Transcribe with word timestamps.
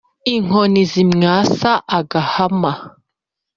inkoni 0.35 0.81
zimwasa 0.91 1.71
agahama 1.99 2.71